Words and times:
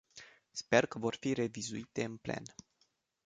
Sper 0.51 0.85
că 0.85 0.99
vor 0.99 1.15
fi 1.15 1.33
revizuite 1.33 2.03
în 2.03 2.17
plen. 2.17 2.43